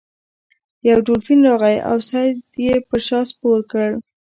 یو 0.87 0.99
دولفین 1.07 1.39
راغی 1.47 1.77
او 1.89 1.97
سید 2.09 2.37
یې 2.65 2.75
په 2.89 2.97
شا 3.05 3.19
سپور 3.31 3.59
کړ. 3.71 3.87